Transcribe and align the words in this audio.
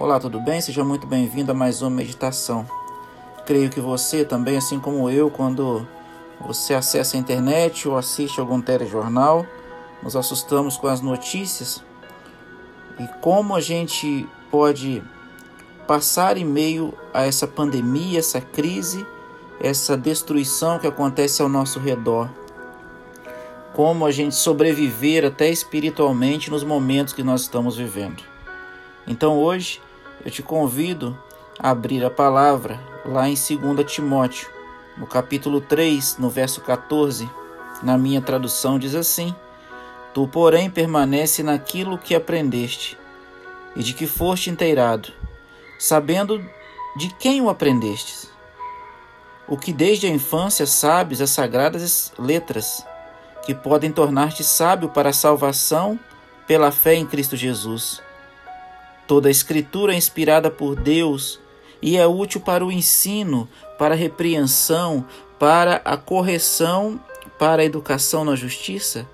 Olá, 0.00 0.18
tudo 0.18 0.40
bem? 0.40 0.62
Seja 0.62 0.82
muito 0.82 1.06
bem-vindo 1.06 1.52
a 1.52 1.54
mais 1.54 1.82
uma 1.82 1.90
meditação. 1.90 2.66
Creio 3.44 3.68
que 3.68 3.82
você 3.82 4.24
também, 4.24 4.56
assim 4.56 4.80
como 4.80 5.10
eu, 5.10 5.30
quando 5.30 5.86
você 6.40 6.72
acessa 6.72 7.18
a 7.18 7.20
internet 7.20 7.86
ou 7.86 7.98
assiste 7.98 8.40
algum 8.40 8.62
telejornal, 8.62 9.44
nos 10.02 10.16
assustamos 10.16 10.78
com 10.78 10.86
as 10.86 11.02
notícias 11.02 11.84
e 12.98 13.06
como 13.20 13.54
a 13.54 13.60
gente 13.60 14.26
pode 14.50 15.02
passar 15.86 16.38
em 16.38 16.46
meio 16.46 16.94
a 17.12 17.26
essa 17.26 17.46
pandemia, 17.46 18.20
essa 18.20 18.40
crise, 18.40 19.06
essa 19.60 19.98
destruição 19.98 20.78
que 20.78 20.86
acontece 20.86 21.42
ao 21.42 21.48
nosso 21.48 21.78
redor. 21.78 22.30
Como 23.74 24.06
a 24.06 24.10
gente 24.10 24.34
sobreviver 24.34 25.26
até 25.26 25.50
espiritualmente 25.50 26.50
nos 26.50 26.64
momentos 26.64 27.12
que 27.12 27.22
nós 27.22 27.42
estamos 27.42 27.76
vivendo. 27.76 28.22
Então 29.06 29.38
hoje 29.38 29.78
eu 30.24 30.30
te 30.30 30.42
convido 30.42 31.18
a 31.58 31.70
abrir 31.70 32.04
a 32.04 32.10
palavra 32.10 32.80
lá 33.04 33.28
em 33.28 33.34
2 33.34 33.90
Timóteo, 33.90 34.48
no 34.96 35.06
capítulo 35.06 35.60
3, 35.60 36.18
no 36.18 36.28
verso 36.28 36.60
14. 36.60 37.28
Na 37.82 37.96
minha 37.96 38.20
tradução 38.20 38.78
diz 38.78 38.94
assim: 38.94 39.34
Tu, 40.12 40.26
porém, 40.28 40.68
permanece 40.68 41.42
naquilo 41.42 41.96
que 41.96 42.14
aprendeste 42.14 42.98
e 43.74 43.82
de 43.82 43.94
que 43.94 44.06
foste 44.06 44.50
inteirado, 44.50 45.12
sabendo 45.78 46.44
de 46.96 47.08
quem 47.14 47.40
o 47.40 47.48
aprendestes. 47.48 48.30
O 49.48 49.56
que 49.56 49.72
desde 49.72 50.06
a 50.06 50.10
infância 50.10 50.66
sabes 50.66 51.20
as 51.20 51.30
sagradas 51.30 52.12
letras, 52.18 52.84
que 53.44 53.54
podem 53.54 53.90
tornar-te 53.90 54.44
sábio 54.44 54.90
para 54.90 55.10
a 55.10 55.14
salvação 55.14 55.98
pela 56.46 56.70
fé 56.70 56.94
em 56.94 57.06
Cristo 57.06 57.36
Jesus. 57.36 58.02
Toda 59.10 59.26
a 59.26 59.30
Escritura 59.32 59.92
é 59.92 59.96
inspirada 59.96 60.52
por 60.52 60.76
Deus 60.76 61.40
e 61.82 61.96
é 61.96 62.06
útil 62.06 62.40
para 62.40 62.64
o 62.64 62.70
ensino, 62.70 63.48
para 63.76 63.92
a 63.92 63.96
repreensão, 63.96 65.04
para 65.36 65.82
a 65.84 65.96
correção, 65.96 67.00
para 67.36 67.60
a 67.60 67.64
educação 67.64 68.24
na 68.24 68.36
justiça, 68.36 69.08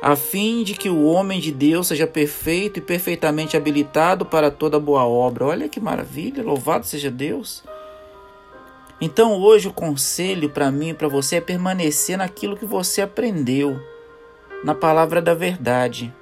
a 0.00 0.14
fim 0.14 0.62
de 0.62 0.74
que 0.74 0.88
o 0.88 1.02
homem 1.06 1.40
de 1.40 1.50
Deus 1.50 1.88
seja 1.88 2.06
perfeito 2.06 2.78
e 2.78 2.80
perfeitamente 2.80 3.56
habilitado 3.56 4.24
para 4.24 4.48
toda 4.48 4.78
boa 4.78 5.04
obra. 5.04 5.46
Olha 5.46 5.68
que 5.68 5.80
maravilha, 5.80 6.44
louvado 6.44 6.86
seja 6.86 7.10
Deus. 7.10 7.64
Então 9.00 9.32
hoje 9.32 9.66
o 9.66 9.72
conselho 9.72 10.50
para 10.50 10.70
mim 10.70 10.90
e 10.90 10.94
para 10.94 11.08
você 11.08 11.38
é 11.38 11.40
permanecer 11.40 12.16
naquilo 12.16 12.56
que 12.56 12.64
você 12.64 13.02
aprendeu, 13.02 13.76
na 14.62 14.72
palavra 14.72 15.20
da 15.20 15.34
verdade. 15.34 16.14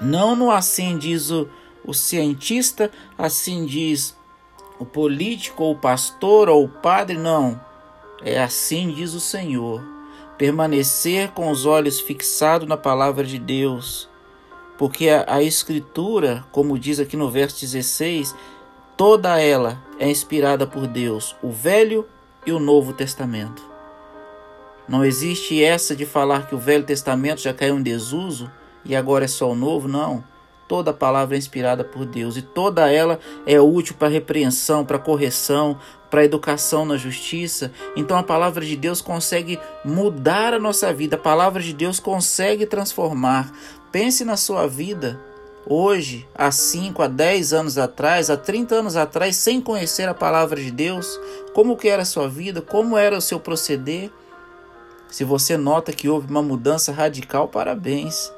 Não 0.00 0.34
no 0.34 0.50
assim 0.50 0.96
diz 0.96 1.30
o 1.30 1.46
o 1.84 1.92
cientista, 1.92 2.90
assim 3.16 3.64
diz 3.64 4.16
o 4.78 4.84
político, 4.84 5.62
ou 5.62 5.72
o 5.72 5.78
pastor, 5.78 6.48
ou 6.48 6.64
o 6.64 6.68
padre, 6.68 7.16
não. 7.16 7.60
É 8.24 8.40
assim 8.40 8.90
diz 8.90 9.14
o 9.14 9.20
Senhor. 9.20 9.82
Permanecer 10.38 11.30
com 11.30 11.50
os 11.50 11.66
olhos 11.66 12.00
fixados 12.00 12.68
na 12.68 12.76
palavra 12.76 13.24
de 13.24 13.38
Deus. 13.38 14.08
Porque 14.78 15.08
a, 15.08 15.24
a 15.26 15.42
Escritura, 15.42 16.44
como 16.50 16.78
diz 16.78 16.98
aqui 16.98 17.16
no 17.16 17.30
verso 17.30 17.60
16, 17.60 18.34
toda 18.96 19.40
ela 19.40 19.82
é 19.98 20.10
inspirada 20.10 20.66
por 20.66 20.86
Deus, 20.86 21.36
o 21.42 21.50
Velho 21.50 22.06
e 22.44 22.52
o 22.52 22.58
Novo 22.58 22.92
Testamento. 22.92 23.62
Não 24.88 25.04
existe 25.04 25.62
essa 25.62 25.94
de 25.94 26.04
falar 26.04 26.48
que 26.48 26.54
o 26.54 26.58
Velho 26.58 26.84
Testamento 26.84 27.40
já 27.40 27.54
caiu 27.54 27.78
em 27.78 27.82
desuso 27.82 28.50
e 28.84 28.96
agora 28.96 29.24
é 29.24 29.28
só 29.28 29.50
o 29.50 29.54
Novo, 29.54 29.86
não. 29.86 30.24
Toda 30.72 30.90
palavra 30.90 31.36
é 31.36 31.38
inspirada 31.38 31.84
por 31.84 32.06
Deus 32.06 32.34
e 32.38 32.40
toda 32.40 32.90
ela 32.90 33.20
é 33.44 33.60
útil 33.60 33.94
para 33.98 34.08
repreensão, 34.08 34.86
para 34.86 34.98
correção, 34.98 35.78
para 36.10 36.24
educação 36.24 36.86
na 36.86 36.96
justiça. 36.96 37.70
Então 37.94 38.16
a 38.16 38.22
palavra 38.22 38.64
de 38.64 38.74
Deus 38.74 39.02
consegue 39.02 39.60
mudar 39.84 40.54
a 40.54 40.58
nossa 40.58 40.90
vida, 40.90 41.16
a 41.16 41.18
palavra 41.18 41.60
de 41.60 41.74
Deus 41.74 42.00
consegue 42.00 42.64
transformar. 42.64 43.52
Pense 43.92 44.24
na 44.24 44.34
sua 44.34 44.66
vida 44.66 45.20
hoje, 45.66 46.26
há 46.34 46.50
5, 46.50 47.02
há 47.02 47.06
10 47.06 47.52
anos 47.52 47.76
atrás, 47.76 48.30
há 48.30 48.36
30 48.38 48.76
anos 48.76 48.96
atrás, 48.96 49.36
sem 49.36 49.60
conhecer 49.60 50.08
a 50.08 50.14
palavra 50.14 50.58
de 50.58 50.70
Deus, 50.70 51.20
como 51.52 51.76
que 51.76 51.90
era 51.90 52.00
a 52.00 52.06
sua 52.06 52.30
vida, 52.30 52.62
como 52.62 52.96
era 52.96 53.18
o 53.18 53.20
seu 53.20 53.38
proceder. 53.38 54.10
Se 55.10 55.22
você 55.22 55.58
nota 55.58 55.92
que 55.92 56.08
houve 56.08 56.30
uma 56.30 56.40
mudança 56.40 56.92
radical, 56.92 57.46
parabéns. 57.46 58.32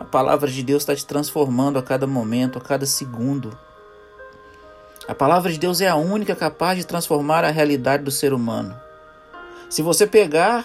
A 0.00 0.04
palavra 0.04 0.50
de 0.50 0.62
Deus 0.62 0.82
está 0.82 0.96
te 0.96 1.04
transformando 1.04 1.78
a 1.78 1.82
cada 1.82 2.06
momento, 2.06 2.56
a 2.56 2.60
cada 2.60 2.86
segundo. 2.86 3.56
A 5.06 5.14
palavra 5.14 5.52
de 5.52 5.58
Deus 5.58 5.82
é 5.82 5.88
a 5.88 5.94
única 5.94 6.34
capaz 6.34 6.78
de 6.78 6.86
transformar 6.86 7.44
a 7.44 7.50
realidade 7.50 8.02
do 8.02 8.10
ser 8.10 8.32
humano. 8.32 8.74
Se 9.68 9.82
você 9.82 10.06
pegar, 10.06 10.64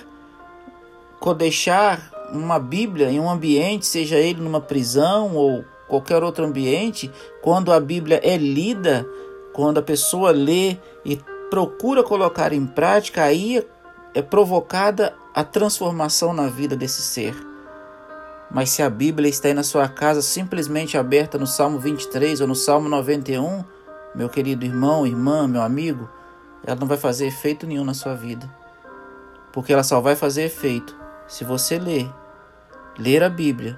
deixar 1.38 2.10
uma 2.32 2.58
Bíblia 2.58 3.12
em 3.12 3.20
um 3.20 3.30
ambiente, 3.30 3.86
seja 3.86 4.16
ele 4.16 4.40
numa 4.40 4.62
prisão 4.62 5.36
ou 5.36 5.66
qualquer 5.88 6.24
outro 6.24 6.46
ambiente, 6.46 7.12
quando 7.42 7.74
a 7.74 7.80
Bíblia 7.80 8.22
é 8.24 8.38
lida, 8.38 9.06
quando 9.54 9.80
a 9.80 9.84
pessoa 9.84 10.32
lê 10.32 10.78
e 11.04 11.20
procura 11.50 12.04
colocar 12.04 12.54
em 12.54 12.66
prática, 12.66 13.24
aí 13.24 13.68
é 14.14 14.22
provocada 14.22 15.14
a 15.34 15.44
transformação 15.44 16.34
na 16.34 16.48
vida 16.48 16.76
desse 16.76 17.02
ser. 17.02 17.36
Mas 18.56 18.70
se 18.70 18.82
a 18.82 18.90
Bíblia 18.90 19.30
está 19.30 19.50
aí 19.50 19.54
na 19.54 19.64
sua 19.64 19.86
casa 19.90 20.22
simplesmente 20.22 20.98
aberta 20.98 21.38
no 21.38 21.46
Salmo 21.46 21.78
23 21.78 22.40
ou 22.40 22.48
no 22.48 22.56
Salmo 22.56 22.88
91, 22.88 23.66
meu 24.16 24.30
querido 24.30 24.64
irmão, 24.64 25.06
irmã, 25.06 25.46
meu 25.46 25.62
amigo, 25.62 26.10
ela 26.66 26.80
não 26.80 26.88
vai 26.88 26.96
fazer 26.96 27.28
efeito 27.28 27.68
nenhum 27.68 27.84
na 27.84 27.94
sua 27.94 28.16
vida. 28.16 28.50
Porque 29.52 29.74
ela 29.74 29.84
só 29.84 30.00
vai 30.00 30.16
fazer 30.16 30.44
efeito 30.44 30.96
se 31.28 31.44
você 31.44 31.78
ler, 31.78 32.10
ler 32.98 33.24
a 33.24 33.30
Bíblia 33.30 33.78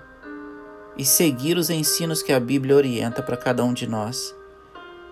e 0.96 1.04
seguir 1.04 1.58
os 1.58 1.72
ensinos 1.72 2.22
que 2.22 2.32
a 2.32 2.40
Bíblia 2.40 2.76
orienta 2.76 3.24
para 3.24 3.36
cada 3.36 3.64
um 3.64 3.74
de 3.74 3.88
nós. 3.88 4.36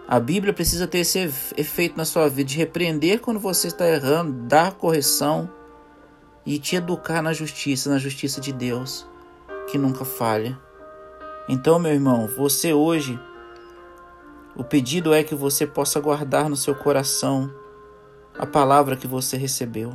A 0.08 0.20
Bíblia 0.20 0.54
precisa 0.54 0.86
ter 0.86 1.00
esse 1.00 1.18
efeito 1.58 1.98
na 1.98 2.06
sua 2.06 2.30
vida 2.30 2.50
de 2.50 2.58
repreender 2.58 3.20
quando 3.20 3.40
você 3.40 3.66
está 3.66 3.88
errando, 3.90 4.32
dar 4.48 4.74
correção 4.74 5.50
e 6.46 6.60
te 6.60 6.76
educar 6.76 7.24
na 7.24 7.34
justiça, 7.34 7.90
na 7.90 7.98
justiça 7.98 8.40
de 8.40 8.54
Deus 8.54 9.08
que 9.68 9.78
nunca 9.78 10.06
falha. 10.06 10.58
Então, 11.48 11.78
meu 11.78 11.92
irmão, 11.92 12.28
você 12.28 12.74
hoje, 12.74 13.20
o 14.56 14.64
pedido 14.64 15.14
é 15.14 15.24
que 15.24 15.36
você 15.36 15.68
possa 15.68 16.00
guardar 16.00 16.50
no 16.50 16.56
seu 16.56 16.74
coração 16.74 17.52
a 18.38 18.46
palavra 18.46 18.96
que 18.96 19.08
você 19.08 19.38
recebeu, 19.38 19.94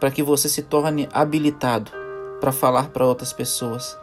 para 0.00 0.10
que 0.10 0.22
você 0.22 0.48
se 0.48 0.62
torne 0.62 1.08
habilitado 1.12 1.90
para 2.40 2.52
falar 2.52 2.88
para 2.90 3.06
outras 3.06 3.32
pessoas. 3.32 3.96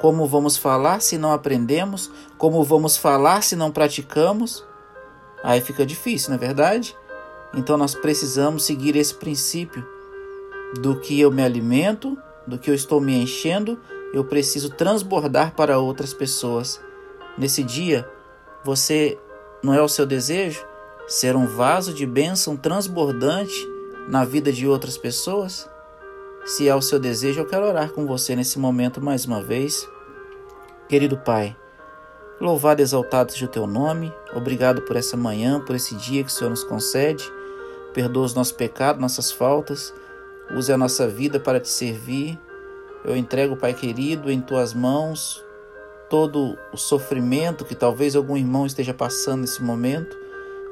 Como 0.00 0.26
vamos 0.26 0.56
falar 0.56 1.00
se 1.00 1.16
não 1.16 1.32
aprendemos? 1.32 2.10
Como 2.36 2.62
vamos 2.62 2.96
falar 2.96 3.42
se 3.42 3.56
não 3.56 3.70
praticamos? 3.70 4.64
Aí 5.42 5.60
fica 5.60 5.86
difícil, 5.86 6.30
não 6.30 6.36
é 6.36 6.40
verdade? 6.40 6.96
Então 7.54 7.76
nós 7.76 7.94
precisamos 7.94 8.64
seguir 8.64 8.96
esse 8.96 9.14
princípio 9.14 9.86
do 10.80 10.98
que 10.98 11.20
eu 11.20 11.30
me 11.30 11.42
alimento, 11.42 12.18
do 12.46 12.58
que 12.58 12.70
eu 12.70 12.74
estou 12.74 13.00
me 13.00 13.14
enchendo 13.14 13.78
eu 14.14 14.24
preciso 14.24 14.70
transbordar 14.70 15.54
para 15.54 15.78
outras 15.78 16.14
pessoas. 16.14 16.80
Nesse 17.36 17.64
dia, 17.64 18.08
você 18.64 19.18
não 19.60 19.74
é 19.74 19.82
o 19.82 19.88
seu 19.88 20.06
desejo 20.06 20.64
ser 21.08 21.34
um 21.34 21.46
vaso 21.46 21.92
de 21.92 22.06
bênção 22.06 22.56
transbordante 22.56 23.68
na 24.08 24.24
vida 24.24 24.52
de 24.52 24.68
outras 24.68 24.96
pessoas? 24.96 25.68
Se 26.46 26.68
é 26.68 26.74
o 26.74 26.80
seu 26.80 26.98
desejo, 26.98 27.40
eu 27.40 27.46
quero 27.46 27.66
orar 27.66 27.90
com 27.90 28.06
você 28.06 28.36
nesse 28.36 28.58
momento 28.58 29.00
mais 29.00 29.24
uma 29.24 29.42
vez. 29.42 29.88
Querido 30.88 31.16
Pai, 31.16 31.56
louvado 32.40 32.80
e 32.80 32.84
exaltado 32.84 33.32
seja 33.32 33.46
o 33.46 33.48
teu 33.48 33.66
nome. 33.66 34.12
Obrigado 34.32 34.82
por 34.82 34.94
essa 34.94 35.16
manhã, 35.16 35.58
por 35.58 35.74
esse 35.74 35.94
dia 35.96 36.22
que 36.22 36.30
o 36.30 36.32
Senhor 36.32 36.50
nos 36.50 36.62
concede. 36.62 37.24
Perdoa 37.92 38.26
os 38.26 38.34
nossos 38.34 38.52
pecados, 38.52 39.00
nossas 39.00 39.32
faltas. 39.32 39.92
Use 40.54 40.72
a 40.72 40.78
nossa 40.78 41.08
vida 41.08 41.40
para 41.40 41.58
te 41.58 41.68
servir. 41.68 42.38
Eu 43.04 43.16
entrego, 43.16 43.56
Pai 43.56 43.74
querido, 43.74 44.30
em 44.30 44.40
tuas 44.40 44.72
mãos 44.72 45.44
todo 46.08 46.56
o 46.72 46.76
sofrimento 46.76 47.64
que 47.64 47.74
talvez 47.74 48.14
algum 48.14 48.36
irmão 48.36 48.66
esteja 48.66 48.94
passando 48.94 49.40
nesse 49.40 49.62
momento, 49.62 50.16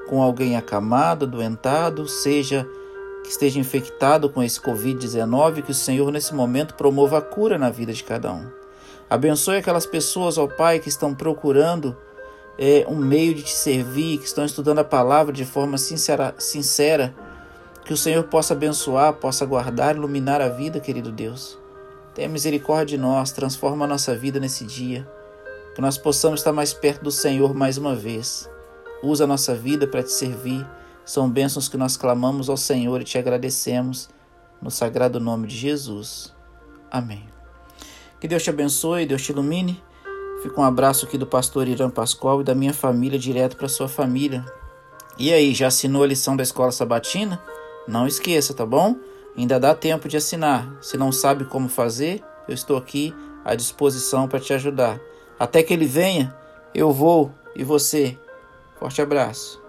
com 0.08 0.22
alguém 0.22 0.56
acamado, 0.56 1.26
doentado, 1.26 2.06
seja 2.06 2.66
que 3.24 3.30
esteja 3.30 3.58
infectado 3.58 4.28
com 4.28 4.42
esse 4.42 4.60
Covid-19, 4.60 5.62
que 5.62 5.70
o 5.70 5.74
Senhor 5.74 6.10
nesse 6.12 6.34
momento 6.34 6.74
promova 6.74 7.18
a 7.18 7.22
cura 7.22 7.58
na 7.58 7.70
vida 7.70 7.92
de 7.92 8.04
cada 8.04 8.32
um. 8.32 8.46
Abençoe 9.08 9.56
aquelas 9.56 9.86
pessoas, 9.86 10.38
ó 10.38 10.46
Pai, 10.46 10.78
que 10.78 10.88
estão 10.88 11.14
procurando 11.14 11.96
é, 12.58 12.84
um 12.88 12.96
meio 12.96 13.34
de 13.34 13.42
te 13.42 13.52
servir, 13.52 14.18
que 14.18 14.26
estão 14.26 14.44
estudando 14.44 14.78
a 14.78 14.84
palavra 14.84 15.32
de 15.32 15.44
forma 15.44 15.78
sincera, 15.78 16.34
sincera. 16.38 17.14
Que 17.84 17.92
o 17.92 17.96
Senhor 17.96 18.22
possa 18.24 18.54
abençoar, 18.54 19.12
possa 19.14 19.44
guardar, 19.44 19.96
iluminar 19.96 20.40
a 20.40 20.48
vida, 20.48 20.78
querido 20.78 21.10
Deus. 21.10 21.61
Tenha 22.14 22.28
misericórdia 22.28 22.96
de 22.96 23.02
nós, 23.02 23.32
transforma 23.32 23.84
a 23.84 23.88
nossa 23.88 24.14
vida 24.14 24.38
nesse 24.38 24.64
dia. 24.64 25.08
que 25.74 25.80
nós 25.80 25.96
possamos 25.96 26.40
estar 26.40 26.52
mais 26.52 26.74
perto 26.74 27.02
do 27.02 27.10
Senhor 27.10 27.54
mais 27.54 27.78
uma 27.78 27.94
vez. 27.94 28.46
Usa 29.02 29.24
a 29.24 29.26
nossa 29.26 29.54
vida 29.54 29.86
para 29.86 30.02
te 30.02 30.12
servir. 30.12 30.66
São 31.02 31.30
bênçãos 31.30 31.66
que 31.66 31.78
nós 31.78 31.96
clamamos 31.96 32.50
ao 32.50 32.58
Senhor 32.58 33.00
e 33.00 33.04
te 33.04 33.16
agradecemos 33.16 34.10
no 34.60 34.70
sagrado 34.70 35.18
nome 35.18 35.46
de 35.46 35.56
Jesus. 35.56 36.34
Amém. 36.90 37.26
Que 38.20 38.28
Deus 38.28 38.42
te 38.42 38.50
abençoe, 38.50 39.06
Deus 39.06 39.22
te 39.22 39.32
ilumine. 39.32 39.82
Fica 40.42 40.60
um 40.60 40.64
abraço 40.64 41.06
aqui 41.06 41.16
do 41.16 41.26
pastor 41.26 41.66
Irã 41.66 41.88
Pascoal 41.88 42.42
e 42.42 42.44
da 42.44 42.54
minha 42.54 42.74
família 42.74 43.18
direto 43.18 43.56
para 43.56 43.68
sua 43.68 43.88
família. 43.88 44.44
E 45.18 45.32
aí, 45.32 45.54
já 45.54 45.68
assinou 45.68 46.02
a 46.02 46.06
lição 46.06 46.36
da 46.36 46.42
escola 46.42 46.70
sabatina? 46.70 47.42
Não 47.88 48.06
esqueça, 48.06 48.52
tá 48.52 48.66
bom? 48.66 48.96
Ainda 49.36 49.58
dá 49.58 49.74
tempo 49.74 50.08
de 50.08 50.16
assinar. 50.16 50.70
Se 50.80 50.96
não 50.96 51.10
sabe 51.12 51.44
como 51.44 51.68
fazer, 51.68 52.22
eu 52.48 52.54
estou 52.54 52.76
aqui 52.76 53.14
à 53.44 53.54
disposição 53.54 54.28
para 54.28 54.40
te 54.40 54.52
ajudar. 54.52 55.00
Até 55.38 55.62
que 55.62 55.72
ele 55.72 55.86
venha, 55.86 56.34
eu 56.74 56.92
vou 56.92 57.32
e 57.56 57.64
você. 57.64 58.18
Forte 58.78 59.00
abraço. 59.00 59.61